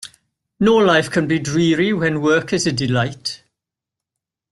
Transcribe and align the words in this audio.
No 0.59 0.77
life 0.77 1.11
can 1.11 1.27
be 1.27 1.37
dreary 1.37 1.93
when 1.93 2.23
work 2.23 2.53
is 2.53 2.65
a 2.65 2.71
delight. 2.71 3.43